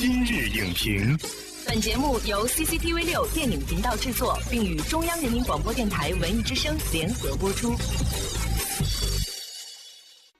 [0.00, 1.14] 今日影评，
[1.68, 7.74] 本节目由 CCTV 六电影频道制作，并与中央人民广播电台文艺之声联合播出。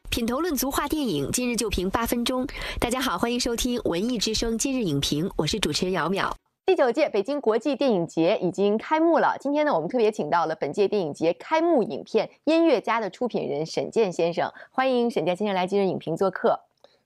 [0.08, 2.46] 品头论足话电影，今日就评八分钟。
[2.78, 6.32] 大家好，欢迎收听文艺之声今日影评，我是主持人姚淼。
[6.64, 9.36] 第九届北京国际电影节已经开幕了。
[9.38, 16.58] 今天呢，我们特别请到了本届电影节开幕影片《音乐家》的出品人沈健先生，欢迎沈健先生来今日影评做客。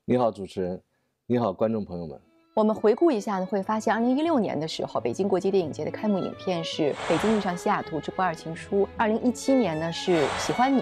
[0.05, 0.80] 你好，主持人，
[1.27, 2.16] 你好，观众朋友们。
[2.55, 10.80] 我们回顾一下呢，会发现，二零一六年的时候，北京国际电影节的开幕影片是《北京遇上西雅图之不二情书》；二零一七年呢是《喜欢你》；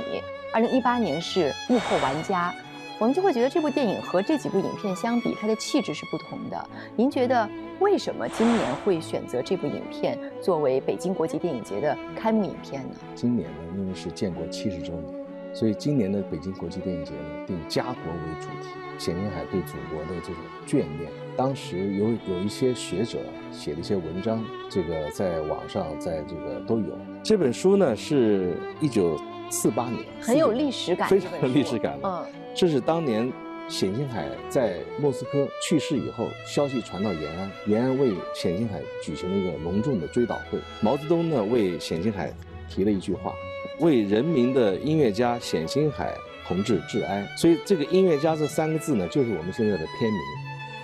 [0.52, 2.50] 二零一八年是《幕后玩家》。
[2.98, 6.68] 我们就会觉得这部电影和这几部影片相比，它的气质是不同的。
[6.94, 7.48] 您觉得
[7.80, 12.96] 为什么今年会选择这部影片作为北京国际电影节的开幕影片呢？
[13.14, 15.21] 今年呢，因为是建国七十周年，
[15.54, 21.10] 所以今年的北京国际电影节呢，定家国为主题，冼星海对祖国的这种眷恋。
[21.36, 23.18] 当时有有一些学者
[23.50, 26.98] 写了一些文章，这个在网上，在这个都有。
[27.22, 32.08] 这本书呢，是一九四八年，很有历史感，非常有历史感的。
[32.08, 32.26] 嗯。
[32.54, 33.30] 这是当年
[33.68, 40.58] 冼星海在莫斯科去世以后，消息传到延安，延安为冼星海举行了一个隆重的追悼会。
[40.80, 42.32] 毛泽东呢为冼星海
[42.68, 43.32] 提了一句话
[43.80, 46.14] ：“为人民的音乐家冼星海
[46.46, 50.20] 同志致哀。”所以这个“音乐家”这三个字呢，就是我们现在的片名。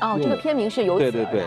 [0.00, 1.44] 哦，这个片名是由对对对。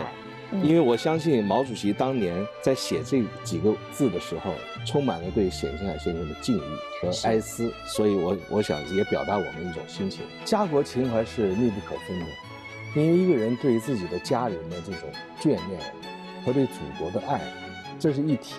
[0.62, 4.52] 因为我相信毛主席当年在写这几个字的时候，
[4.84, 6.60] 充满了对冼星海先生的敬意
[7.00, 10.26] 和哀思，所以我我想也表达我们一种心情。
[10.44, 12.26] 家国情怀是密不可分的，
[12.94, 15.08] 因为一个人对自己的家人的这种
[15.40, 15.80] 眷恋
[16.44, 17.40] 和对祖国的爱，
[17.98, 18.56] 这是一体，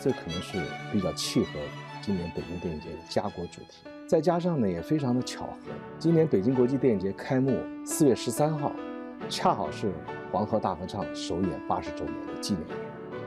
[0.00, 0.60] 这可能是
[0.92, 1.60] 比较契合
[2.06, 3.88] 今年北京电影节的家国主题。
[4.06, 8.70] 再加上呢，也非常的巧合，今年北京国际电影节开幕四月十三号，
[9.28, 9.92] 恰好是。
[10.32, 12.72] 黄河大合唱首演八十周年的纪念日，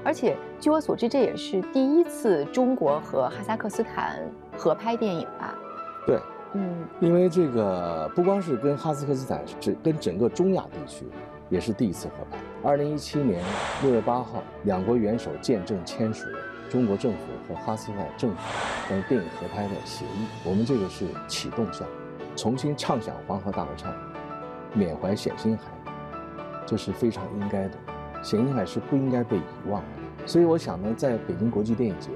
[0.04, 4.20] 而且据我所知，这也是第一次中国和哈萨克斯坦
[4.58, 5.58] 合拍电影吧？
[6.06, 6.20] 对，
[6.54, 11.06] 嗯，因为这个不光是跟哈萨克斯坦，是跟整个中亚地区
[11.50, 12.38] 也是第一次合拍。
[12.62, 13.42] 二零一七年
[13.82, 16.40] 六月八号，两国元首见证签署了
[16.70, 18.38] 中国政府和哈斯坦政府
[18.88, 20.28] 等电影合拍的协议。
[20.44, 21.88] 我们这个是启动项，
[22.36, 23.92] 重新唱响黄河大合唱，
[24.74, 25.64] 缅怀冼星海。
[26.66, 27.78] 这是非常应该的，
[28.22, 30.28] 冼星海是不应该被遗忘的。
[30.28, 32.12] 所以我想呢，在北京国际电影节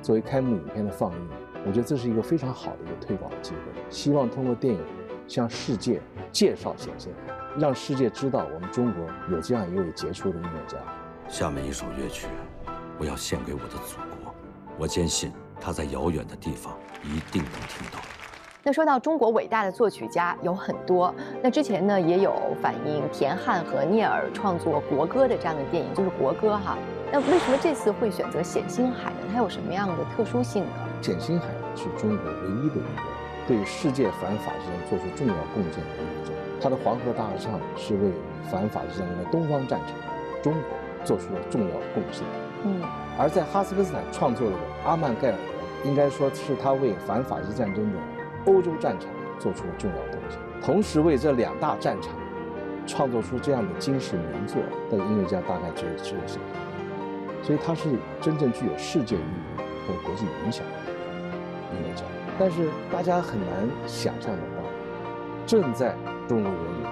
[0.00, 1.28] 作为开幕影片的放映，
[1.66, 3.58] 我觉得这是一个非常好的一个推广的机会。
[3.90, 4.80] 希望通过电影
[5.28, 6.00] 向世界
[6.32, 10.78] 介绍冼星海，让世界知道我们中国有这样一位杰出的音乐家。
[11.28, 12.28] 下面一首乐曲，
[12.98, 14.34] 我要献给我的祖国。
[14.78, 17.98] 我坚信他在遥远的地方一定能听到。
[18.62, 26.76] 那说到中国伟大的作曲家有很多，那之前呢也有反映田汉和聂耳创作国歌的这样的电影，就是国歌哈。
[27.12, 29.18] 那为什么这次会选择冼星海呢？
[29.32, 30.70] 它有什么样的特殊性呢？
[31.00, 31.46] 冼星海
[31.76, 33.02] 是中国唯一的一个
[33.46, 36.32] 对世界反法之战做出重要贡献的音乐家。
[36.60, 38.10] 他的《黄河大合唱》是为
[38.50, 39.96] 反法之战的东方战场，
[40.42, 40.62] 中国
[41.04, 42.24] 做出了重要贡献。
[43.18, 45.38] 而在哈萨克斯坦创作的《阿曼盖尔》，
[45.86, 47.98] 应该说是他为反法西战争的。
[48.46, 49.10] 欧洲战场
[49.40, 52.12] 做出了重要贡献，同时为这两大战场
[52.86, 56.38] 创作出这样的惊世名作的音乐家，大概只有只有谁，
[57.42, 60.92] 所以他是真正具有世界意义和国际影响的
[61.74, 62.04] 音乐家。
[62.38, 64.62] 但是大家很难想象得到，
[65.44, 65.96] 正在
[66.28, 66.86] 中国人民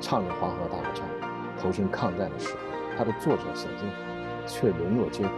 [0.00, 1.04] 唱着黄河大合唱、
[1.60, 2.60] 投身抗战的时候，
[2.96, 3.96] 他的作者冼星海
[4.46, 5.30] 却沦落街头、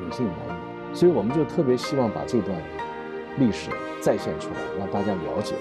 [0.00, 0.94] 隐姓埋名。
[0.94, 2.56] 所以我们就特别希望把这段。
[3.38, 3.70] 历史
[4.00, 5.54] 再现出来，让大家了解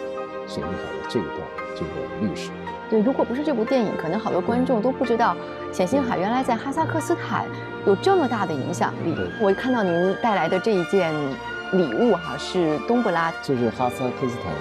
[0.47, 1.37] 冼星海的这一段
[1.75, 2.49] 这个历史。
[2.89, 5.37] 对，如果不是这部电影，可能好多观众都不知道
[5.71, 7.45] 冼星海原来在哈萨克斯坦
[7.85, 9.13] 有这么大的影响力。
[9.39, 11.13] 我看到您带来的这一件
[11.73, 14.51] 礼物哈，是冬不拉，这是哈萨克斯坦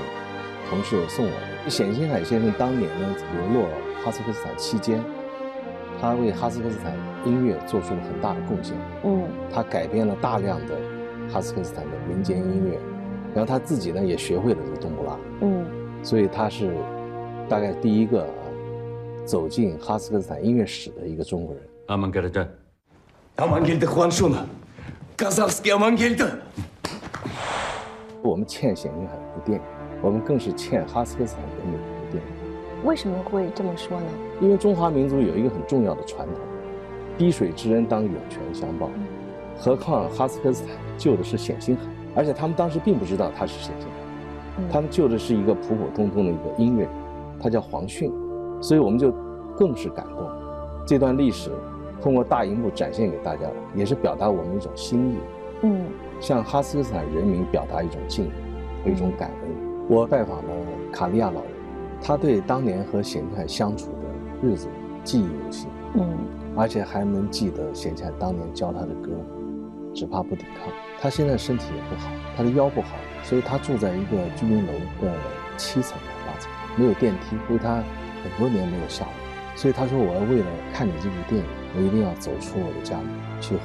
[0.69, 1.71] 同事送我的。
[1.71, 3.69] 冼星海先生当年呢流落
[4.05, 5.03] 哈萨克斯坦期间，
[6.09, 6.95] 他为哈萨克斯坦
[7.25, 8.77] 音乐做出了很大的贡献。
[9.05, 10.75] 嗯，他改编了大量的
[11.29, 12.79] 哈萨克斯坦的民间音乐。
[13.35, 15.67] 然后他自己呢也学会了这个冬不拉，嗯，
[16.03, 16.75] 所以他是
[17.51, 18.29] 大概第一个啊
[19.27, 21.63] 走进哈萨克斯坦音乐史的一个中国人。
[21.89, 22.49] 阿曼盖尔德，
[23.35, 24.47] 阿曼盖尔德欢送了，
[25.19, 26.31] 卡萨斯基阿曼盖尔德。
[28.23, 29.65] 我们欠冼星海一部电影，
[30.01, 31.96] 我们更是欠哈萨克斯坦人民。
[32.85, 34.07] 为什么会这么说呢？
[34.41, 36.37] 因为中华民族有一个很重要的传统，
[37.17, 38.91] 滴水之恩当涌泉相报，
[39.57, 41.83] 何况哈萨克斯坦救的是冼星海。
[42.15, 46.91] 而且他们当时并不知道他是冼星海，他们救的是一个普普通通的一个音乐人，
[47.41, 48.13] 他叫黄迅，
[48.61, 49.13] 所以我们就
[49.57, 50.27] 更是感动。
[50.87, 51.51] 这段历史
[52.01, 55.17] 通过大荧幕展现给大家，也是表达我们一种心意，
[55.63, 55.85] 嗯
[56.21, 58.31] 向哈萨克斯坦人民表达一种敬意
[58.85, 59.51] 和一种感恩。
[59.89, 60.51] 我拜访了
[60.91, 61.51] 卡利亚老人，
[62.07, 63.99] 他对当年和显庆海相处的
[64.41, 64.69] 日子
[65.03, 66.17] 记忆犹新，嗯
[66.57, 69.11] 而且还能记得显庆海当年教他的歌，
[69.93, 70.73] 只怕不抵抗。
[71.01, 72.91] 他现在身体也不好，他的腰不好，
[73.25, 74.73] 所以他住在一个居民楼
[75.03, 75.13] 的
[75.57, 77.83] 七层八层，没有电梯，因为他
[78.23, 79.11] 很多年没有下楼。
[79.57, 83.07] 所以他说：“我要为了看你这部电影，我一定要走出我的家门，
[83.41, 83.63] 去和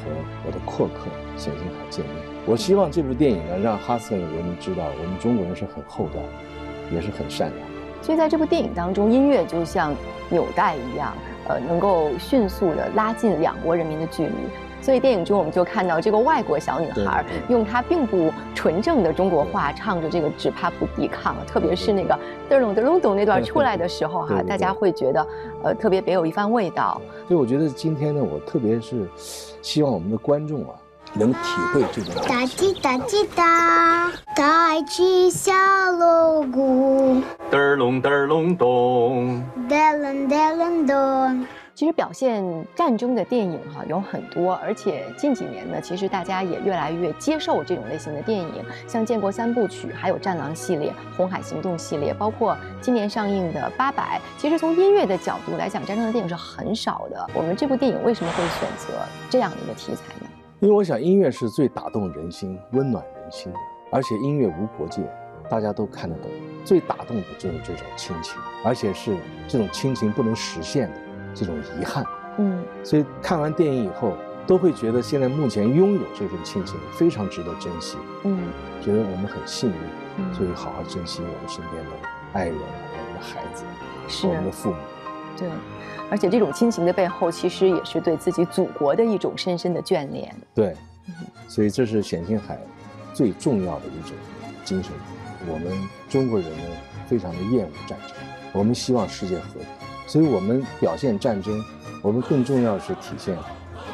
[0.48, 2.16] 我的阔客冼星海见面。
[2.48, 6.20] 我希望这部电影呢，让哈萨克人民知道，我们中国人是很厚道，
[6.92, 7.81] 也是很善良。
[8.02, 9.94] 所以在这部电影当中，音乐就像
[10.30, 11.14] 纽带一样，
[11.48, 14.34] 呃，能够迅速的拉近两国人民的距离。
[14.82, 22.18] 所以电影中我们就看到这个外国小女孩用她并不纯正的中国话唱着这个“只怕不抵抗”，特别是那个
[22.50, 25.28] 嘚隆嘚隆咚那段出来的时候哈、大家会觉得
[25.64, 27.00] 呃特别别有一番味道。
[27.28, 29.08] 所以我觉得今天呢，我特别是
[29.62, 30.74] 希望我们的观众啊，
[31.14, 31.40] 能体
[31.76, 32.74] 会这种哒感情。
[32.74, 35.52] 滴哒滴哒，大起小
[35.92, 37.22] 锣鼓，
[37.52, 39.44] 嘚儿隆嘚儿隆咚。
[39.68, 41.46] 哒楞哒楞咚。
[41.74, 42.42] 其实表现
[42.74, 54.02] 战争的电影哈、有很多，而且近几年呢，其实大家也越来越接受这种类型的电影，像《建国三部曲》，还有《战狼》系列、《红海行动》系列，包括今年上映的《八佰》。
[54.42, 57.28] 其实从音乐的角度来讲，战争的电影是很少的。
[57.34, 58.94] 我们这部电影为什么会选择
[59.30, 60.30] 这样的一个题材呢？
[60.62, 63.60] 因为我想音乐是最打动人心、温暖人心的，
[63.92, 65.02] 而且音乐无国界，
[65.50, 66.32] 大家都看得懂。
[66.64, 69.18] 最打动的就是这种亲情，而且是
[69.48, 70.98] 这种亲情不能实现的
[71.34, 72.06] 这种遗憾。
[72.38, 74.16] 嗯所以看完电影以后，
[74.48, 78.40] 都会觉得现在目前拥有这份亲情非常值得珍惜，嗯
[78.82, 79.76] 觉得我们很幸运，
[80.18, 81.92] 嗯所以好好珍惜我们身边的
[82.34, 83.66] 爱人、我们的孩子、
[84.28, 84.78] 我们的父母。
[85.38, 85.50] 对，
[86.10, 90.34] 而且这种亲情的背后，其实也是对自己祖国的一种深深的眷恋。
[90.54, 90.76] 对，
[91.48, 92.58] 所以这是冼星海
[93.14, 94.16] 最重要的一种
[94.64, 94.92] 精神。
[95.48, 95.72] 我们
[96.10, 96.64] 中国人呢，
[97.08, 98.16] 非常的厌恶战争，
[98.52, 99.66] 我们希望世界和平，
[100.08, 101.64] 所以我们表现战争，
[102.02, 103.38] 我们更重要的是体现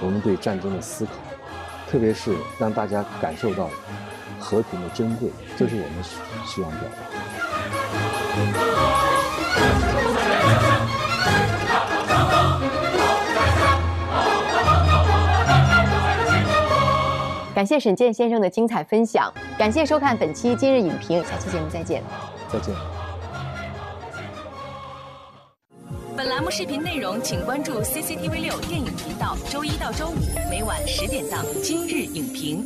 [0.02, 1.12] 我们对战争的思考，
[1.90, 3.70] 特别是让大家感受到
[4.40, 6.04] 和平的珍贵，这是我们
[6.46, 6.98] 希望表达。
[17.56, 22.04] 感谢沈健先生的精彩分享，感谢收看本期今日影评，下期节目再见。
[22.48, 22.75] 再见。
[26.15, 30.15] 本栏目视频内容，请关注 CCTV 六电影频道，周一到周五
[30.50, 32.63] 每晚十点档《今日影评》。